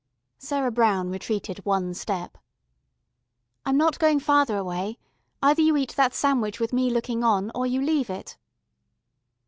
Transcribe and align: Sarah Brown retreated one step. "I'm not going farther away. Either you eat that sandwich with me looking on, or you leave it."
Sarah 0.39 0.71
Brown 0.71 1.11
retreated 1.11 1.63
one 1.63 1.93
step. 1.93 2.39
"I'm 3.67 3.77
not 3.77 3.99
going 3.99 4.19
farther 4.19 4.57
away. 4.57 4.97
Either 5.43 5.61
you 5.61 5.77
eat 5.77 5.93
that 5.95 6.15
sandwich 6.15 6.59
with 6.59 6.73
me 6.73 6.89
looking 6.89 7.23
on, 7.23 7.51
or 7.53 7.67
you 7.67 7.83
leave 7.83 8.09
it." 8.09 8.35